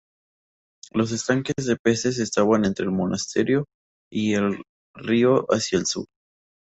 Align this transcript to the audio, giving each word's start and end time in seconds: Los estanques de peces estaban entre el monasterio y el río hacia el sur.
Los 0.93 1.11
estanques 1.11 1.67
de 1.67 1.77
peces 1.77 2.17
estaban 2.17 2.65
entre 2.65 2.85
el 2.85 2.91
monasterio 2.91 3.65
y 4.11 4.33
el 4.33 4.63
río 4.95 5.45
hacia 5.51 5.77
el 5.77 5.85
sur. 5.85 6.07